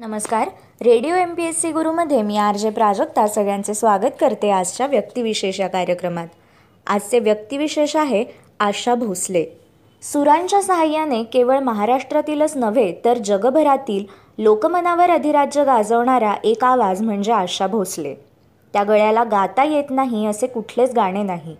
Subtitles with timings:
[0.00, 0.48] नमस्कार.
[0.82, 5.60] Radio M P S C गुरुमध्ये मी R J Prajakta सगळ्यांचे स्वागत करते आजच्या व्यक्तिविशेष
[5.60, 6.26] या कार्यक्रमात.
[6.86, 8.24] आजचे व्यक्तिविशेष आहे
[8.60, 9.44] आशा भोसले.
[10.02, 14.04] सुरांच्या सहाय्याने केवळ महाराष्ट्रातीलच नव्हे तर जगभरातील
[14.38, 18.14] लोकमनावर अधिराज्य गाजवणारा एक आवाज म्हणजे आशा भोसले.
[18.72, 21.56] त्या गळ्याला गाता येत नाही असे कुठलेच गाणे नाही.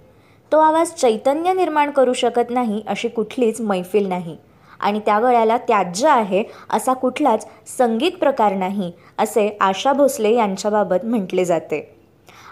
[0.52, 4.36] तो आवाज चैतन्य निर्माण करू शकत नाही अशी कुठलीच मैफिल नाही.
[4.84, 7.46] आणि त्या गळ्याला त्याज्य आहे असा कुठलाच
[7.78, 11.96] संगीत प्रकार नाही असे आशा भोसले यांच्याबाबत म्हटले जाते.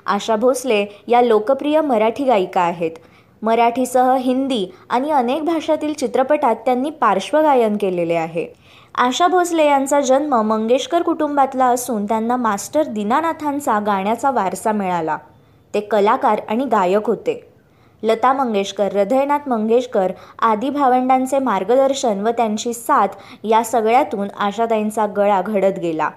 [0.07, 2.91] आशा भोसले या लोकप्रिय मराठी गायिका आहेत.
[3.43, 8.47] मराठीसह हिंदी आणि अनेक भाषातील चित्रपटात त्यांनी पार्श्वगायन केलेले आहे.
[8.95, 15.17] आशा भोसले यांचा जन्म मंगेशकर कुटुंबातला असून त्यांना मास्टर दीनानाथांचा गाण्याचा वारसा मिळाला.
[15.75, 17.52] ते कलाकार आणि गायक होते.
[18.03, 23.09] लता मंगेशकर हृदयनाथ मंगेशकर आदी भावंडांचे मार्गदर्शन व त्यांची साथ
[23.45, 26.11] या सगळ्यातून आशाताईंचा गळा घडत गेला.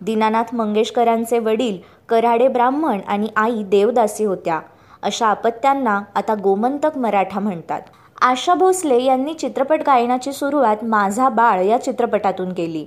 [0.00, 4.60] दीनानाथ मंगेशकरांचे वडील कराडे ब्राह्मण आणि आई देवदासी होत्या.
[5.02, 7.80] अशा अपत्यांना आता गोमंतक मराठा म्हणतात.
[8.22, 12.84] आशा भोसले यांनी चित्रपट गायनाची सुरुवात माझा बाळ या चित्रपटातून केली.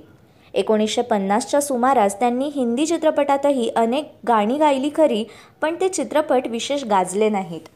[0.54, 5.24] एकोणीसशे पन्नासच्या सुमारास त्यांनी हिंदी चित्रपटातही अनेक गाणी गायली खरी
[5.62, 7.68] पण ते चित्रपट विशेष गाजले नाहीत.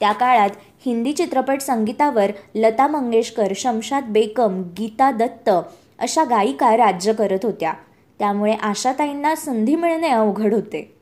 [0.00, 0.50] त्या काळात
[0.86, 5.50] हिंदी चित्रपट संगीतावर लता मंगेशकर शमशाद बेगम गीता दत्त
[5.98, 7.72] अशा गायिका राज्य करत होत्या.
[8.18, 10.94] त्यामुळे आशाताईंना संधी मिळणे अवघड होते.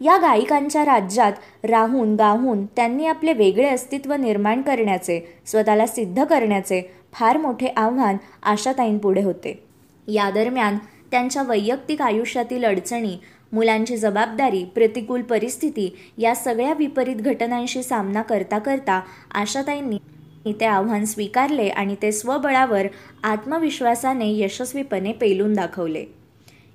[0.00, 1.32] या गायिकांच्या राज्यात
[1.64, 9.22] राहून गाहून त्यांनी आपले वेगळे अस्तित्व निर्माण करण्याचे स्वतःला सिद्ध करण्याचे फार मोठे आव्हान आशाताईंपुढे
[9.22, 9.64] होते.
[10.08, 10.78] या दरम्यान
[11.10, 13.16] त्यांच्या वैयक्तिक आयुष्यातील अडचणी
[13.52, 19.00] मुलांची जबाबदारी प्रतिकूल परिस्थिती या सगळ्या विपरीत घटनांशी सामना करता करता
[19.34, 19.98] आशाताईंनी
[20.52, 22.86] ते आव्हान स्वीकारले आणि ते स्वबळावर
[23.24, 26.04] आत्मविश्वासाने यशस्वीपणे पेलून दाखवले.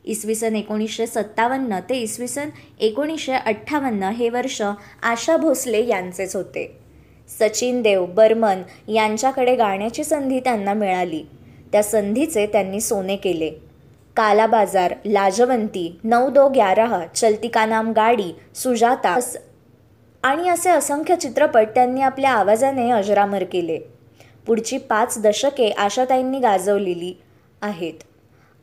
[0.05, 6.65] इसवी सन एकोणीसशे सत्तावन्न ते इसवी सन एकोणीसशे अठ्ठावन्न हे वर्ष आशा भोसले यांचेच होते.
[7.29, 11.23] सचिन देव बर्मन यांच्याकडे गाण्याची संधी त्यांना मिळाली.
[11.71, 13.51] त्या संधीचे त्यांनी सोने केले.
[14.15, 19.17] काला बाजार लाजवंती नऊ दो ग्यारह चलती का नाम गाडी सुजाता
[20.23, 23.79] आणि असे असंख्य चित्रपट त्यांनी आपल्या आवाजाने अजरामर केले.
[24.47, 27.13] पुढची पाच दशके आशाताईंनी गाजवलेली
[27.61, 28.03] आहेत.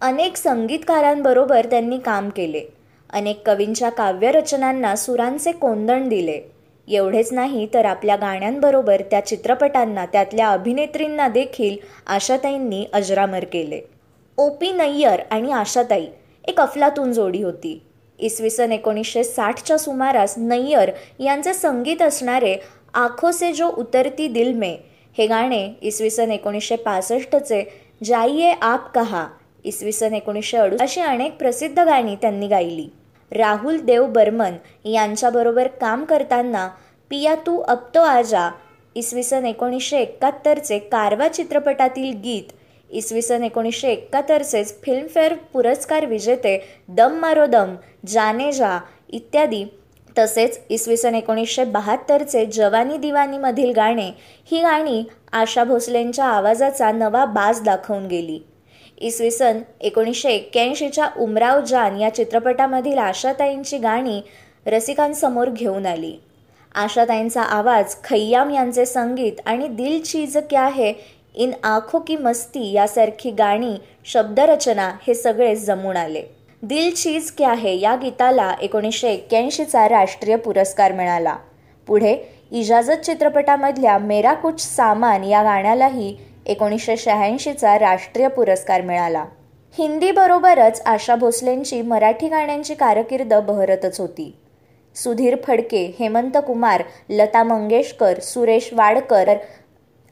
[0.00, 2.62] अनेक संगीतकारांबरोबर त्यांनी काम केले.
[3.10, 6.40] अनेक कवींच्या काव्यरचनांना सुरांचे कोंदण दिले.
[6.88, 11.76] एवढेच नाही तर आपल्या गाण्यांबरोबर त्या चित्रपटांना त्यातल्या अभिनेत्रींना देखील
[12.06, 13.80] आशाताईंनी अजरामर केले.
[14.38, 16.06] ओ पी नय्यर आणि आशाताई
[16.48, 17.78] एक अफलातून जोडी होती.
[18.18, 20.90] इसवी सन एकोणीसशे साठच्या सुमारास नय्यर
[21.20, 22.56] यांचे संगीत असणारे
[22.94, 24.76] आखो से जो उतरती दिल में
[25.16, 27.62] हे गाणे इसवी सन एकोणीसशे पासष्टचे
[28.04, 29.26] जाईये आप कहा
[29.64, 32.88] इसवी सन एकोणीसशे अडू अशी अनेक प्रसिद्ध गाणी त्यांनी गायली.
[33.32, 36.68] राहुल देव बर्मन यांच्याबरोबर काम करताना
[37.10, 38.48] पिया तू अब तो आजा
[38.96, 42.52] इसवी सन एकोणीसशे एकाहत्तरचे कारवा चित्रपटातील गीत
[42.90, 47.74] इसवी सन एकोणीसशे एकाहत्तरचेच फिल्मफेअर पुरस्कार विजेते दम मारो दम
[48.08, 48.78] जाने जा
[49.10, 49.64] इत्यादी.
[50.16, 54.10] तसेच इसवी सन एकोणीसशे बहात्तरचे जवानी दिवानीमधील गाणे
[54.50, 58.38] ही गाणी आशा भोसलेंच्या आवाजाचा नवा बाज दाखवून गेली.
[58.98, 64.20] इसवी सन एकोणीसशे एक्क्याऐंशीच्या उमराव जान या चित्रपटामधील आशाताईंची गाणी
[64.66, 66.16] रसिकांसमोर घेऊन आली.
[66.74, 70.92] आशाताईंचा आवाज खय्याम यांचे संगीत आणि दिल चीज क्या है
[71.34, 73.74] इन आखो की मस्ती यासारखी गाणी
[74.04, 76.22] शब्दरचना हे सगळे जमून आले.
[76.62, 81.36] दिल चीज क्या है या गीताला एकोणीसशे एक्क्याऐंशीचा राष्ट्रीय पुरस्कार मिळाला.
[81.86, 82.16] पुढे
[82.50, 89.24] इजाजत चित्रपटामधल्या मेरा कुछ सामान या गाण्यालाही एकोणीसशे शहाऐंशीचा राष्ट्रीय पुरस्कार मिळाला.
[89.78, 94.36] हिंदीबरोबरच आशा भोसलेंची मराठी गाण्यांची कारकीर्द बहरतच होती.
[94.94, 99.34] सुधीर फडके हेमंत कुमार लता मंगेशकर सुरेश वाडकर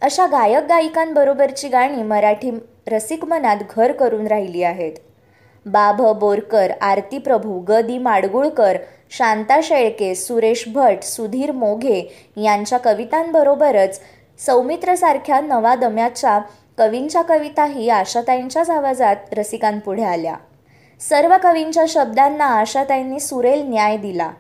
[0.02, 2.50] अशा गायक गायिकांबरोबरची गाणी मराठी
[2.88, 4.92] रसिक मनात घर करून राहिली आहेत.
[5.66, 8.76] बाभ बोरकर आरती प्रभू ग दी माडगुळकर
[9.10, 12.00] शांता शेळके सुरेश भट सुधीर मोघे
[12.36, 14.00] यांच्या कवितांबरोबरच
[14.40, 16.38] सौमित्रसारख्या नवा दम्याच्या
[16.78, 20.34] कवींच्या कविताही आशाताईंच्याच आवाजात रसिकांपुढे आल्या.
[21.00, 24.30] सर्व कवींच्या शब्दांना आशाताईंनी सुरेल न्याय दिला.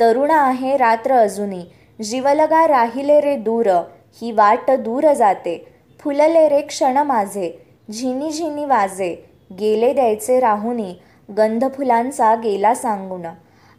[0.00, 1.62] तरुणा आहे रात्र अजूनी
[1.98, 3.70] जीवलगा राहिले रे दूर
[4.14, 5.66] ही वाट दूर जाते.
[6.00, 7.66] फुलले रे क्षण माझे.
[7.92, 9.14] झिनी झिनी वाजे.
[9.60, 10.92] गेले द्यायचे राहुनी.
[11.36, 13.26] गंध फुलांचा गेला सांगून.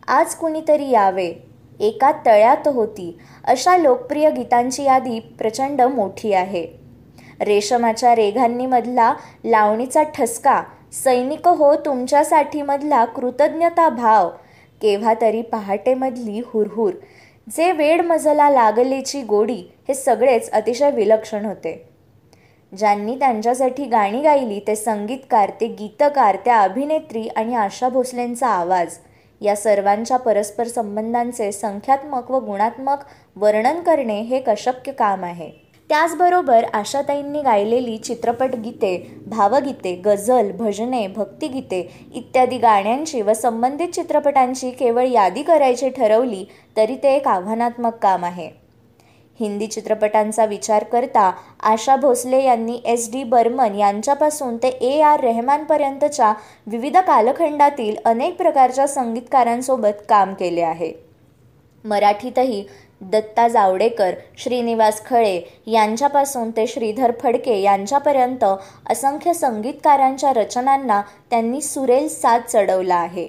[0.08, 1.34] आज कुणीतरी यावे.
[1.80, 3.18] एका तळ्यात होती.
[3.44, 6.82] अशा लोकप्रिय गीतांची यादी प्रचंड मोठी आहे.
[7.42, 9.14] रेशमाच्या रेघांनीमधला
[9.46, 10.64] लावणीचा ठसका
[11.04, 14.30] सैनिक हो तुमच्यासाठी मधला कृतज्ञता भाव
[14.82, 16.94] केव्हा तरी पहाटेमधली हुरहुर
[17.52, 21.74] जे वेडमजला लागलेची गोडी हे सगळेच अतिशय विलक्षण होते.
[22.72, 28.98] ज्यांनी त्यांच्यासाठी गाणी गायली ते संगीतकार ते गीतकार त्या अभिनेत्री आणि आशा भोसलेंचा आवाज
[29.42, 33.04] या सर्वांच्या परस्पर संबंधांचे संख्यात्मक व गुणात्मक
[33.36, 35.50] वर्णन करणे हे एक अशक्य काम आहे.
[35.90, 38.96] त्याचबरोबर आशाताईंनी गायलेली चित्रपट गीते
[39.28, 41.80] भावगीते गझल भजने भक्तिगीते
[42.16, 46.44] इत्यादी गाण्यांची व संबंधित चित्रपटांची केवळ यादी करायची ठरवली
[46.78, 48.50] तरी ते एक आव्हानात्मक काम आहे.
[49.40, 51.32] हिंदी चित्रपटांचा विचार करता
[51.64, 56.34] आशा भोसले यांनी एस डी बर्मन यांच्यापासून ते ए आर रेहमानपर्यंतच्या
[56.68, 60.92] विविध कालखंडातील अनेक प्रकारच्या संगीतकारांसोबत काम केले आहे.
[61.86, 62.64] मराठीतही
[63.02, 68.46] दत्ता जावडेकर श्रीनिवास खळे यांच्यापासून ते श्रीधर फडके यांच्यापर्यंत
[68.90, 73.28] असंख्य संगीतकारांच्या रचनांना त्यांनी सुरेल साथ चढवला आहे.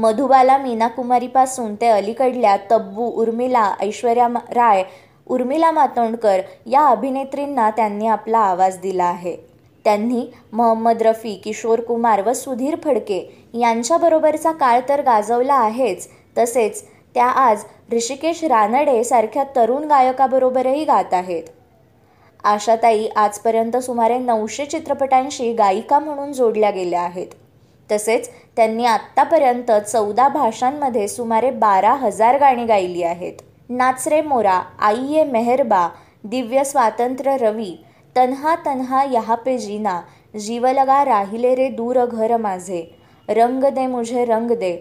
[0.00, 4.82] मधुबाला मीनाकुमारीपासून ते अलीकडल्या तब्बू उर्मिला ऐश्वर्या राय
[5.26, 9.36] उर्मिला मातोंडकर या अभिनेत्रींना त्यांनी आपला आवाज दिला आहे.
[9.84, 13.20] त्यांनी मोहम्मद रफी किशोर कुमार व सुधीर फडके
[13.54, 16.08] यांच्याबरोबरचा काळ तर गाजवला आहेच.
[16.38, 16.82] तसेच
[17.14, 21.42] त्या आज ऋषिकेश रानडे सारख्या तरुण गायकाबरोबरही गात आहेत.
[22.44, 27.26] आशाताई आजपर्यंत सुमारे नऊशे चित्रपटांशी गायिका म्हणून जोडल्या गेल्या आहेत.
[27.90, 33.32] तसेच त्यांनी आत्तापर्यंत चौदा भाषांमध्ये सुमारे बारा हजार गाणी गायली आहेत.
[33.70, 35.88] नाचरे मोरा आई ये मेहरबा
[36.24, 37.74] दिव्य स्वातंत्र्य रवी
[38.16, 40.00] तन्हा तन्हा यहा पे जीना
[40.40, 42.82] जीवलगा राहिले रे दूर घर माझे
[43.28, 44.76] रंग दे मुझे रंग दे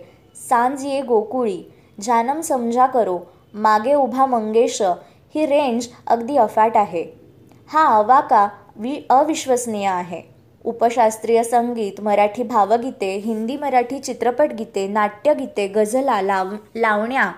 [0.49, 1.61] सांज ये गोकुळी
[2.01, 3.19] जानम समजा करो
[3.53, 4.81] मागे उभा मंगेश
[5.35, 7.03] ही रेंज अगदी अफाट आहे.
[7.69, 10.21] हा अवाका वि अविश्वसनीय आहे.
[10.65, 17.31] उपशास्त्रीय संगीत मराठी भावगीते हिंदी मराठी चित्रपट गीते नाट्यगीते गझला लाव लावण्या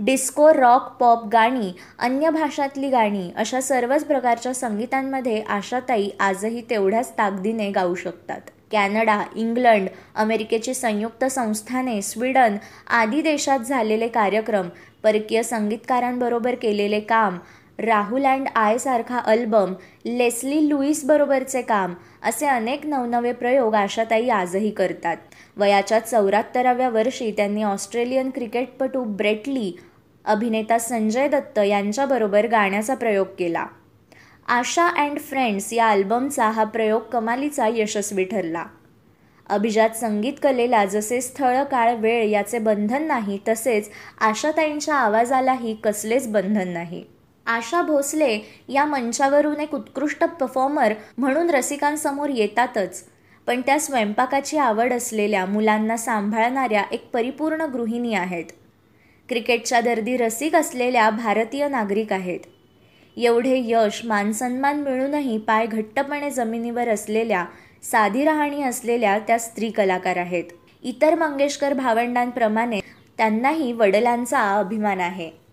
[0.00, 7.70] डिस्को रॉक पॉप गाणी अन्य भाषातली गाणी अशा सर्वच प्रकारच्या संगीतांमध्ये आशाताई आजही तेवढ्याच ताकदीने
[7.70, 8.40] गाऊ शकतात.
[8.72, 12.56] कॅनडा इंग्लंड अमेरिकेची संयुक्त संस्थाने स्वीडन
[12.90, 14.68] आदी देशात झालेले कार्यक्रम
[15.02, 17.38] परकीय संगीतकारांबरोबर केलेले काम
[17.78, 19.72] राहुल अँड आयसारखा अल्बम
[20.04, 25.16] लेस्ली लुईसबरोबरचे काम असे अनेक नवनवे प्रयोग आशाताई आजही करतात.
[25.56, 29.72] वयाच्या चौऱ्याहत्तराव्या वर्षी त्यांनी ऑस्ट्रेलियन क्रिकेटपटू ब्रेटली
[30.24, 33.66] अभिनेता संजय दत्त यांच्याबरोबर गाण्याचा प्रयोग केला.
[34.48, 38.64] आशा अँड फ्रेंड्स या अल्बमचा हा प्रयोग कमालीचा यशस्वी ठरला.
[39.48, 43.90] अभिजात संगीत कलेला जसे स्थळ काळ वेळ याचे बंधन नाही तसेच
[44.20, 47.04] आशाताईंच्या आवाजालाही कसलेच बंधन नाही.
[47.46, 48.38] आशा भोसले
[48.68, 53.04] या मंचावरून एक उत्कृष्ट परफॉर्मर म्हणून रसिकांसमोर येतातच.
[53.46, 58.44] पण त्या स्वयंपाकाची आवड असलेल्या मुलांना सांभाळणाऱ्या एक परिपूर्ण गृहिणी आहेत.
[59.28, 62.40] क्रिकेटच्या दर्दी रसिक असलेल्या भारतीय नागरिक आहेत.
[63.16, 67.44] एवढे यश मानसन्मान मिळूनही पाय घट्टपणे जमिनीवर असलेल्या
[67.82, 70.44] साधी राहणी असलेल्या त्या स्त्री कलाकार आहेत.
[70.82, 72.80] इतर मंगेशकर भावंडांप्रमाणे
[73.18, 75.45] त्यांनाही वडिलांचा अभिमान आहे.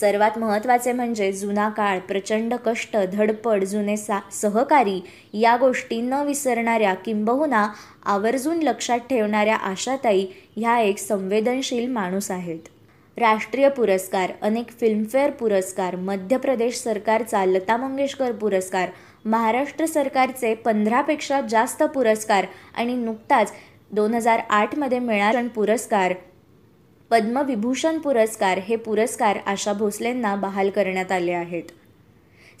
[0.00, 5.00] सर्वात महत्त्वाचे म्हणजे जुना काळ प्रचंड कष्ट धडपड जुने सा सहकारी
[5.34, 7.66] या गोष्टी न विसरणाऱ्या किंबहुना
[8.04, 10.26] आवर्जून लक्षात ठेवणाऱ्या आशाताई
[10.56, 12.58] ह्या एक संवेदनशील माणूस आहेत.
[13.16, 18.88] राष्ट्रीय पुरस्कार अनेक फिल्मफेअर पुरस्कार मध्य प्रदेश सरकारचा लता मंगेशकर पुरस्कार
[19.24, 23.52] महाराष्ट्र सरकारचे पंधरापेक्षा जास्त पुरस्कार आणि नुकताच
[23.90, 26.14] दोन हजार आठमध्ये मिळाला पुरस्कार
[27.10, 31.62] पद्मविभूषण पुरस्कार हे पुरस्कार आशा भोसलेंना बहाल करण्यात आले आहेत.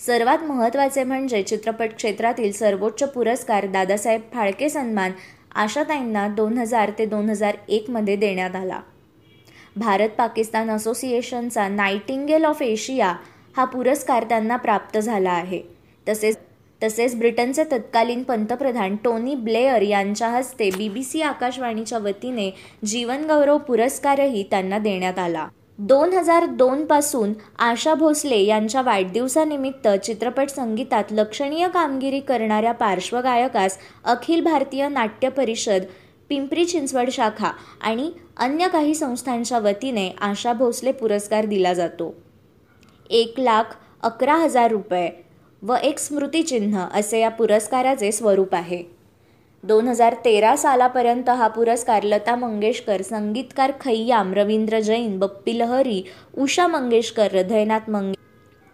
[0.00, 5.12] सर्वात महत्त्वाचे म्हणजे चित्रपट क्षेत्रातील सर्वोच्च पुरस्कार दादासाहेब फाळके सन्मान
[5.54, 8.80] आशाताईंना दोन हजार ते दोन हजार एकमध्ये देण्यात आला.
[9.76, 13.14] भारत पाकिस्तान असोसिएशनचा नायटिंगेल ऑफ एशिया
[13.56, 15.62] हा पुरस्कार त्यांना प्राप्त झाला आहे.
[16.08, 16.38] तसेच
[16.82, 22.50] तसेच ब्रिटनचे तत्कालीन पंतप्रधान टोनी ब्लेअर यांच्या हस्ते बी बी सी आकाशवाणीच्या वतीने
[22.84, 25.48] जीवनगौरव पुरस्कारही त्यांना देण्यात आला.
[25.78, 34.88] दोन हजार दोनपासून आशा भोसले यांच्या वाढदिवसानिमित्त चित्रपट संगीतात लक्षणीय कामगिरी करणाऱ्या पार्श्वगायकास अखिल भारतीय
[34.88, 35.82] नाट्य परिषद
[36.28, 42.14] पिंपरी चिंचवड शाखा आणि अन्य काही संस्थांच्या वतीने आशा भोसले पुरस्कार दिला जातो.
[43.10, 45.25] एक लाख अकरा हजार रुपये.
[45.62, 48.82] व एक स्मृतिचिन्ह असे या पुरस्काराचे स्वरूप आहे.
[49.64, 56.02] दोन हजार तेरा सालापर्यंत हा पुरस्कार लता मंगेशकर संगीतकार खय्याम रवींद्र जैन बप्पी लहरी
[56.38, 58.14] उषा मंगेशकर हृदयनाथ मंगे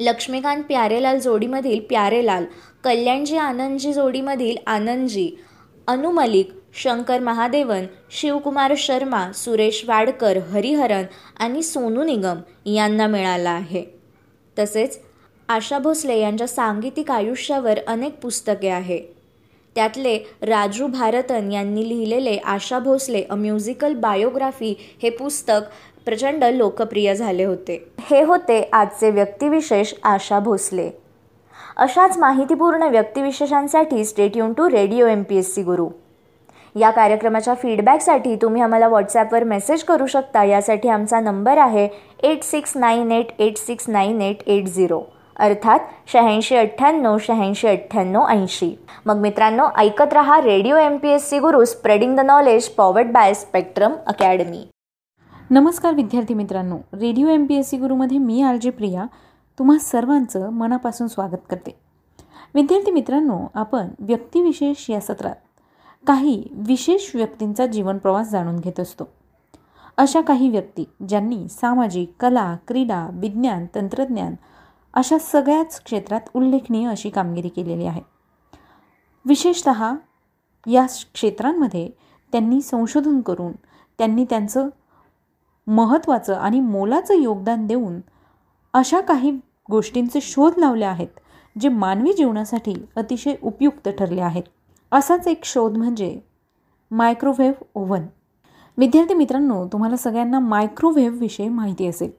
[0.01, 2.45] लक्ष्मीकांत प्यारेलाल जोडीमधील प्यारेलाल
[2.85, 5.31] कल्याणजी आनंदजी जोडीमधील आनंदजी
[5.89, 11.05] अनु मलिक शंकर महादेवन शिवकुमार शर्मा सुरेश वाडकर हरिहरन
[11.41, 13.85] आणि सोनू निगम यांना मिळाला आहे.
[14.57, 14.99] तसेच
[15.49, 18.99] आशा भोसले यांच्या सांगीतिक आयुष्यावर अनेक पुस्तके आहे.
[19.76, 25.68] त्यातले राजू भारतन यांनी लिहिलेले Asha Bhosle a musical biography हे पुस्तक
[26.04, 27.76] प्रचंड लोकप्रिय झाले होते.
[28.00, 30.90] हे होते आजचे व्यक्तिविशेष आशा भोसले.
[31.76, 35.88] अशाच माहितीपूर्ण व्यक्तिविशेषांसाठी stay tuned to radio M P S C Guru.
[36.75, 40.44] या कार्यक्रमाच्या फीडबॅकसाठी तुम्ही आम्हाला व्हॉट्सॲपवर मेसेज करू शकता.
[40.44, 41.88] यासाठी आमचा नंबर आहे
[42.22, 45.02] eight six nine eight eight six nine eight eight zero
[45.42, 45.78] अर्थात
[46.12, 48.78] शहाऐंशी अठ्ठ्याण्णव शहाऐंशी अठ्ठ्याण्णव ऐंशी.
[49.06, 53.34] मग मित्रांनो ऐकत रहा radio M P S C Guru spreading the knowledge powered by
[53.34, 54.68] Spectrum Academy.
[55.50, 59.04] नमस्कार विद्यार्थी मित्रांनो radio M P S C गुरुमध्ये मी आर जे प्रिया
[59.58, 61.78] तुम्हा सर्वांचं मनापासून स्वागत करते.
[62.54, 65.37] विद्यार्थी मित्रांनो आपण व्यक्तिविशेष या सत्रात
[66.06, 69.04] काही विशेष व्यक्तींचा जीवनप्रवास जाणून घेत असतो.
[69.96, 74.34] अशा काही व्यक्ती ज्यांनी सामाजिक कला क्रीडा विज्ञान तंत्रज्ञान
[74.94, 78.00] अशा सगळ्याच क्षेत्रात उल्लेखनीय अशी कामगिरी केलेली आहे.
[79.25, 79.68] विशेषत
[80.66, 81.90] या क्षेत्रांमध्ये
[82.32, 83.52] त्यांनी संशोधन करून
[83.99, 84.68] त्यांनी त्यांचं
[85.66, 88.00] महत्त्वाचं आणि मोलाचं योगदान देऊन
[88.75, 89.30] अशा काही
[89.70, 91.08] गोष्टींचे शोध लावले आहेत
[91.61, 94.42] जे मानवी जीवनासाठी अतिशय उपयुक्त ठरले आहेत.
[94.92, 96.20] असाच एक शोध म्हणजे
[96.90, 98.02] मायक्रोवेव्ह ओव्हन.
[98.78, 102.11] विद्यार्थी मित्रांनो तुम्हाला सगळ्यांना मायक्रोवेव्हविषयी माहिती असेल.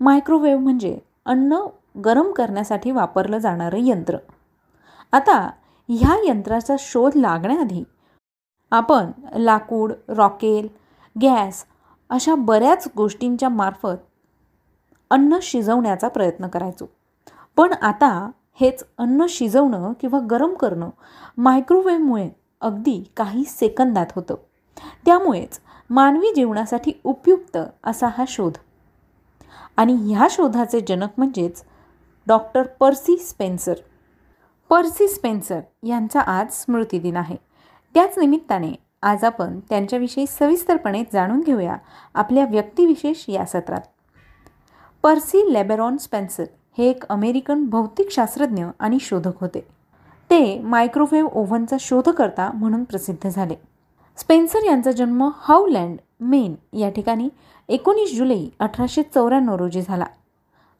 [0.00, 1.58] मायक्रोवेव्ह म्हणजे अन्न
[2.04, 4.16] गरम करण्यासाठी वापरलं जाणारं यंत्र.
[5.12, 5.50] आता
[5.88, 7.84] ह्या यंत्राचा शोध लागण्याआधी
[8.70, 10.68] आपण लाकूड रॉकेल
[11.22, 11.64] गॅस
[12.10, 13.96] अशा बऱ्याच गोष्टींच्या मार्फत
[15.10, 16.86] अन्न शिजवण्याचा प्रयत्न करायचो.
[17.56, 18.30] पण आता
[18.60, 20.90] हेच अन्न शिजवणं किंवा गरम करणं
[21.38, 22.30] मायक्रोवेव्हमुळे
[22.60, 24.34] अगदी काही सेकंदात होतं.
[25.06, 28.52] त्यामुळेच मानवी जीवनासाठी उपयुक्त असा हा शोध.
[29.76, 31.62] आणि ह्या शोधाचे जनक म्हणजेच
[32.28, 33.74] doctor Percy Spencer.
[34.70, 37.36] Percy Spencer यांचा आज स्मृतिदिन आहे.
[37.94, 41.76] त्याच निमित्ताने आज आपण त्यांच्याविषयी सविस्तरपणे जाणून घेऊया
[42.14, 43.80] आपल्या व्यक्तिविशेष या सत्रात.
[45.02, 46.44] पर्सी लेबेरॉन स्पेन्सर
[46.78, 49.60] हे एक अमेरिकन भौतिकशास्त्रज्ञ आणि शोधक होते.
[50.30, 53.54] ते मायक्रोवेव्ह ओव्हनचा शोधकर्ता म्हणून प्रसिद्ध झाले.
[54.16, 57.28] स्पेन्सर यांचा जन्म हाऊलँड मेन या ठिकाणी
[57.68, 60.04] एकोणीस जुलै अठराशे चौऱ्याण्णव रोजी झाला.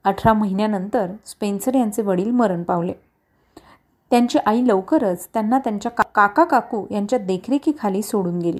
[0.08, 2.92] अठरा महिन्यानंतर स्पेन्सर यांचे वडील मरण पावले.
[4.10, 8.58] त्यांची आई लवकरच त्यांना त्यांच्या का काका काकू यांच्या देखरेखीखाली सोडून गेली.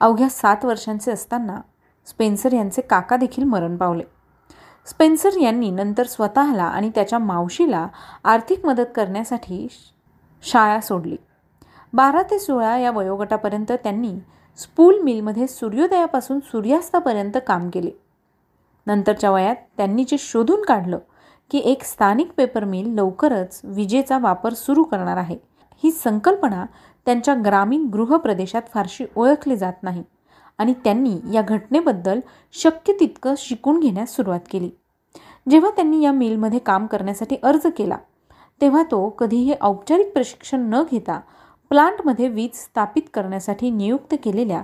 [0.00, 1.60] अवघ्या सात वर्षांचे असताना
[2.06, 4.02] स्पेन्सर यांचे काका देखील मरण पावले.
[4.86, 7.86] स्पेन्सर यांनी नंतर स्वतःला आणि त्याच्या मावशीला
[8.24, 9.68] आर्थिक मदत करण्यासाठी
[10.42, 11.16] शाळा सोडली.
[11.92, 14.14] बारा ते सोळा या वयोगटापर्यंत त्यांनी
[14.56, 17.90] स्पूल मिलमध्ये सूर्योदयापासून सूर्यास्तापर्यंत काम केले.
[18.86, 20.98] नंतरच्या वयात त्यांनी जे शोधून काढलं
[21.50, 25.36] की एक स्थानिक पेपर मिल लवकरच विजेचा वापर सुरू करणार आहे.
[25.84, 26.64] ही संकल्पना
[27.06, 30.02] त्यांच्या ग्रामीण गृहप्रदेशात फारशी ओळखली जात नाही
[30.58, 32.20] आणि त्यांनी या घटनेबद्दल
[32.54, 34.70] शक्य तितकं शिकून घेण्यास सुरुवात केली.
[35.50, 37.96] जेव्हा त्यांनी या मिलमध्ये काम करण्यासाठी अर्ज केला
[38.60, 41.18] तेव्हा तो कधीही औपचारिक प्रशिक्षण न घेता
[41.70, 44.62] प्लांटमध्ये वीज स्थापित करण्यासाठी नियुक्त केलेल्या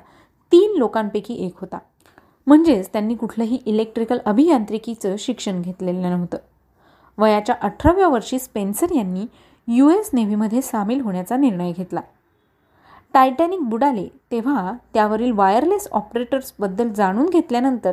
[0.53, 1.79] तीन लोकांपैकी एक होता.
[2.47, 6.39] म्हणजेच त्यांनी कुठलंही इलेक्ट्रिकल अभियांत्रिकीचं शिक्षण घेतलेलं नव्हतं.
[7.19, 9.27] वयाच्या अठराव्या वर्षी स्पेन्सर यांनी
[9.69, 12.01] यू एस नेव्हीमध्ये सामील होण्याचा निर्णय घेतला.
[13.13, 17.93] टायटॅनिक बुडाले तेव्हा त्यावरील वायरलेस ऑपरेटर्सबद्दल जाणून घेतल्यानंतर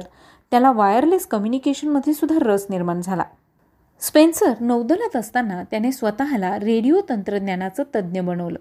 [0.51, 3.23] त्याला वायरलेस कम्युनिकेशनमध्ये सुद्धा रस निर्माण झाला.
[3.99, 8.59] स्पेन्सर नौदलात असताना त्याने स्वतःला रेडिओ तंत्रज्ञानाचं तज्ज्ञ बनवलं.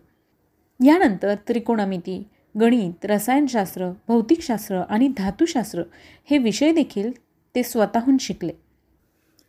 [0.85, 2.29] यानंतर त्रिकोणमिती
[2.61, 5.83] गणित रसायनशास्त्र भौतिकशास्त्र आणि धातुशास्त्र
[6.31, 7.11] हे विषय देखील
[7.55, 8.53] ते स्वतःहून शिकले.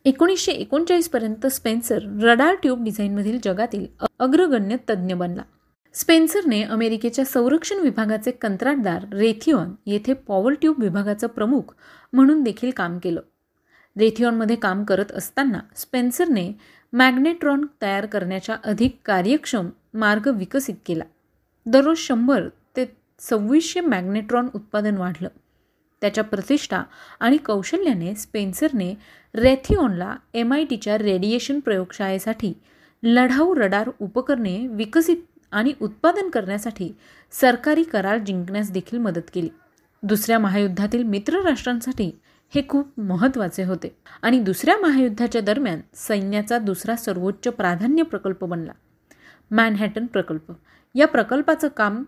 [0.04, 3.86] एकोणीसशे एकोणचाळीसपर्यंत स्पेन्सर रडार ट्यूब डिझाईनमधील जगातील
[4.18, 5.42] अग्रगण्य तज्ज्ञ बनला.
[5.94, 11.74] स्पेन्सरने अमेरिकेच्या संरक्षण विभागाचे कंत्राटदार रेथिऑन येथे पॉवर ट्यूब विभागाचा प्रमुख
[12.12, 13.20] म्हणून देखील काम केलं.
[13.98, 16.52] रेथिऑनमध्ये काम करत असताना स्पेन्सरने
[16.92, 21.04] मॅग्नेट्रॉन तयार करण्याच्या अधिक कार्यक्षम मार्ग विकसित केला.
[21.66, 22.48] दररोज शंभर
[23.18, 25.28] सव्वीसशे मॅग्नेट्रॉन उत्पादन वाढलं.
[26.00, 26.82] त्याच्या प्रतिष्ठा
[27.20, 28.94] आणि कौशल्याने स्पेन्सरने
[29.34, 32.52] रेथिऑनला एम आय टीच्या रेडिएशन प्रयोगशाळेसाठी
[33.02, 35.16] लढाऊ रडार उपकरणे विकसित
[35.52, 36.96] आणि उत्पादन करण्यासाठी
[37.32, 39.48] सरकारी करार जिंकण्यास देखील मदत केली.
[40.02, 42.20] दुसऱ्या महायुद्धातील मित्र राष्ट्रांसाठी
[42.54, 43.96] हे खूप महत्त्वाचे होते.
[44.22, 48.72] आणि दुसऱ्या महायुद्धाच्या दरम्यान सैन्याचा दुसरा सर्वोच्च प्राधान्य प्रकल्प बनला.
[49.50, 50.52] मॅनहॅटन प्रकल्प.
[50.94, 52.04] या प्रकल्पाचं काम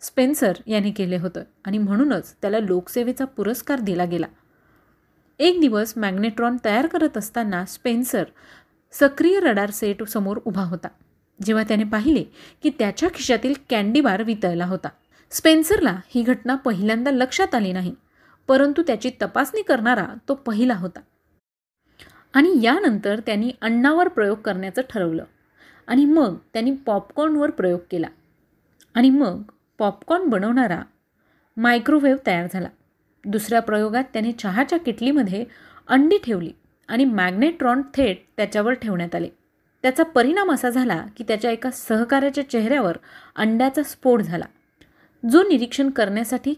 [0.00, 4.26] स्पेन्सर यांनी केले होतं आणि म्हणूनच त्याला लोकसेवेचा पुरस्कार दिला गेला.
[5.38, 8.24] एक दिवस मॅग्नेट्रॉन तयार करत असताना स्पेन्सर
[8.92, 10.88] सक्रिय रडार सेट समोर उभा होता.
[11.44, 12.24] जेव्हा त्याने पाहिले
[12.62, 14.88] की त्याच्या खिशातील कॅन्डी बार वितळला होता.
[15.30, 17.94] स्पेन्सरला ही घटना पहिल्यांदा लक्षात आली नाही
[18.48, 21.00] परंतु त्याची तपासणी करणारा तो पहिला होता.
[22.34, 25.24] आणि यानंतर त्यांनी अण्णावर प्रयोग करण्याचं ठरवलं.
[25.86, 28.06] आणि मग त्यांनी पॉपकॉर्नवर प्रयोग केला.
[28.94, 29.42] आणि मग
[29.78, 30.82] पॉपकॉर्न बनवणारा
[31.56, 32.68] मायक्रोवेव्ह तयार झाला.
[33.24, 35.44] दुसऱ्या प्रयोगात त्याने चहाच्या किटलीमध्ये
[35.88, 36.52] अंडी ठेवली
[36.88, 39.28] आणि मॅग्नेट्रॉन थेट त्याच्यावर ठेवण्यात आले.
[39.82, 42.96] त्याचा परिणाम असा झाला की त्याच्या एका सहकार्याच्या चेहऱ्यावर
[43.36, 44.44] अंड्याचा स्फोट झाला
[45.30, 46.54] जो निरीक्षण करण्यासाठी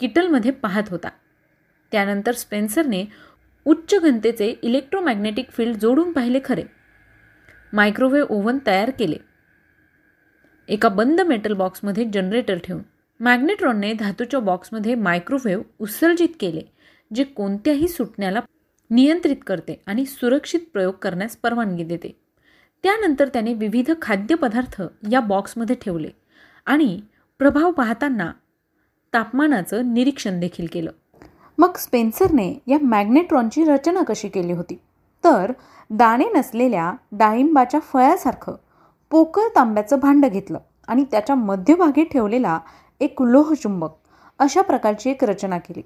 [0.00, 1.08] किटलमध्ये पाहत होता.
[1.92, 3.04] त्यानंतर स्पेन्सरने
[3.64, 6.62] उच्च घनतेचे इलेक्ट्रोमॅग्नेटिक फील्ड जोडून पाहिले खरे.
[7.72, 9.16] मायक्रोवेव्ह ओव्हन तयार केले.
[10.68, 12.82] एका बंद मेटल बॉक्समध्ये जनरेटर ठेवून
[13.20, 16.60] मॅग्नेट्रॉनने धातूच्या बॉक्समध्ये मायक्रोवेव्ह उत्सर्जित केले
[17.14, 18.40] जे कोणत्याही सुटण्याला
[18.90, 22.16] नियंत्रित करते आणि सुरक्षित प्रयोग करण्यास परवानगी देते.
[22.84, 26.10] त्यानंतर त्याने विविध खाद्यपदार्थ या बॉक्समध्ये ठेवले
[26.66, 27.00] आणि
[27.38, 28.30] प्रभाव पाहताना
[29.12, 30.90] तापमानाचं निरीक्षण देखील केलं.
[31.58, 34.74] मग स्पेन्सरने या मॅग्नेट्रॉनची रचना कशी केली होती?
[35.24, 35.52] तर
[35.90, 38.54] दाणे नसलेल्या डाळिंबाच्या फळ्यासारखं
[39.12, 42.58] पोकळ तांब्याचं भांडं घेतलं आणि त्याच्या मध्यभागी ठेवलेला
[43.00, 43.90] एक लोहचुंबक
[44.38, 45.82] अशा प्रकारची एक रचना केली.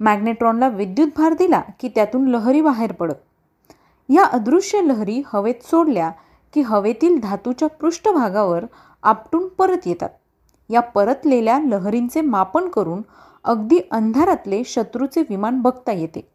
[0.00, 3.14] मॅग्नेट्रॉनला विद्युत भार दिला की त्यातून लहरी बाहेर पडत.
[4.08, 6.10] या अदृश्य लहरी हवेत सोडल्या
[6.54, 8.64] की हवेतील धातूच्या पृष्ठभागावर
[9.02, 10.10] आपटून परत येतात.
[10.70, 13.02] या परतलेल्या लहरींचे मापन करून
[13.44, 16.28] अगदी अंधारातले शत्रूचे विमान बघता येते.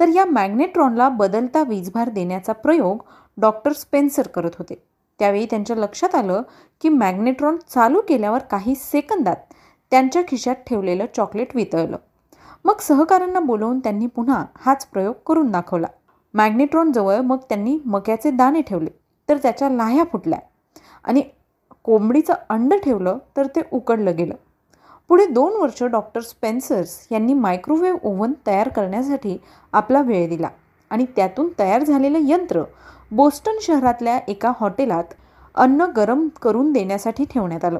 [0.00, 3.02] तर या मॅग्नेट्रॉनला बदलता वीजभार देण्याचा प्रयोग
[3.36, 4.89] डॉक्टर स्पेन्सर करत होते.
[5.20, 6.42] त्यावेळी त्यांच्या लक्षात आलं
[6.82, 9.36] की मॅग्नेट्रॉन चालू केल्यावर काही सेकंदात
[9.92, 11.96] त्यांच्या खिशात ठेवलेलं चॉकलेट वितळलं.
[12.64, 15.86] मग सहकाऱ्यांना बोलवून त्यांनी पुन्हा हाच प्रयोग करून दाखवला.
[16.34, 18.90] मॅग्नेट्रॉनजवळ मग त्यांनी मक्याचे दाणे ठेवले
[19.28, 20.38] तर त्याच्या लाह्या फुटल्या
[21.04, 21.22] आणि
[21.84, 24.34] कोंबडीचं अंड ठेवलं तर ते उकडलं गेलं.
[25.10, 29.36] पुढे दोन वर्ष डॉक्टर स्पेन्सर्स यांनी मायक्रोवेव्ह ओव्हन तयार करण्यासाठी
[29.72, 30.48] आपला वेळ दिला
[30.90, 32.62] आणि त्यातून तयार झालेलं यंत्र
[33.12, 35.04] बोस्टन शहरातल्या एका हॉटेलात
[35.54, 37.78] अन्न गरम करून देण्यासाठी ठेवण्यात आलं.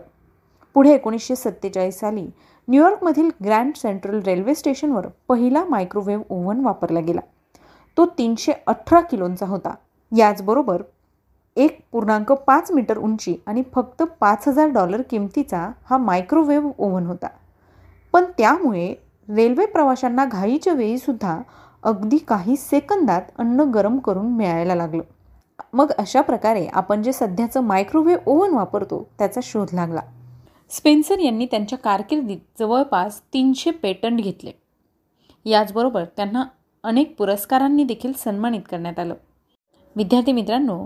[0.75, 2.27] पुढे एकोणीसशे सत्तेचाळीस साली
[2.69, 7.21] न्यूयॉर्कमधील ग्रँड सेंट्रल रेल्वे स्टेशनवर पहिला मायक्रोवेव्ह ओव्हन वापरला गेला.
[7.97, 9.75] तो तीनशे अठरा किलोंचा होता.
[10.17, 10.83] याचबरोबर
[11.57, 17.29] एक पूर्णांक पाच मीटर उंची आणि फक्त पाच हजार डॉलर किमतीचा हा मायक्रोवेव्ह ओव्हन होता.
[18.13, 18.95] पण त्यामुळे
[19.29, 21.41] रेल्वे प्रवाशांना घाईच्या वेळीसुद्धा
[21.83, 25.03] अगदी काही सेकंदात अन्न गरम करून मिळायला लागलं.
[25.73, 30.01] मग अशा प्रकारे आपण जे सध्याचं मायक्रोवेव्ह ओव्हन वापरतो त्याचा शोध लागला.
[30.71, 34.51] स्पेन्सर यांनी त्यांच्या कारकिर्दीत जवळपास तीनशे पेटंट घेतले.
[35.47, 36.45] याचबरोबर त्यांना
[36.85, 39.15] अनेक पुरस्कारांनी देखील सन्मानित करण्यात आलं.
[39.97, 40.85] विद्यार्थी मित्रांनो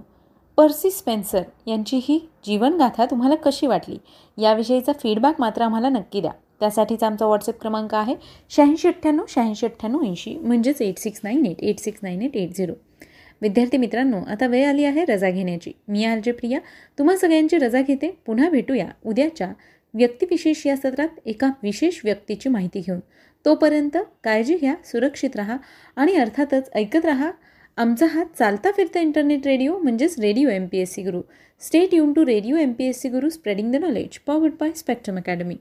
[0.59, 3.99] पर्सी स्पेन्सर यांची ही जीवनगाथा तुम्हाला कशी वाटली?
[4.39, 6.33] याविषयीचा फीडबॅक मात्र आम्हाला नक्की द्या.
[6.61, 8.15] त्यासाठीचा आमचा व्हॉट्सअप क्रमांक आहे
[8.51, 12.57] शहाऐंशी अठ्ठ्याण्णव शहाऐंशी अठ्ठ्याण्णव ऐंशी म्हणजेच eight six nine eight eight six nine eight eight
[12.57, 12.75] zero
[13.45, 15.73] विद्यार्थी मित्रांनो आता वेळ आली आहे रजा घेण्याची.
[15.89, 16.59] मी आर जे प्रिया.
[16.99, 18.11] तुम्हा सगळ्यांची रजा घेते.
[18.27, 19.53] पुन्हा भेटूया उद्याच्या
[19.95, 23.01] व्यक्तिविशेष या सत्रात एका विशेष व्यक्तीची माहिती घेऊन.
[23.45, 25.57] तोपर्यंत काळजी घ्या सुरक्षित राहा
[25.97, 27.31] आणि अर्थातच ऐकत राहा
[27.79, 31.21] आमचा हा चालता फिरता इंटरनेट रेडिओ म्हणजेच radio M P S C Guru
[31.61, 35.17] stay युन to radio M P S C Guru spreading the knowledge powered by Spectrum
[35.17, 35.57] Academy